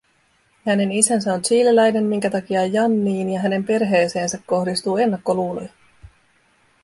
[0.65, 5.69] Hänen isänsä on chileläinen, minkä takia Janniin ja hänen perheeseensä kohdistuu ennakkoluuloja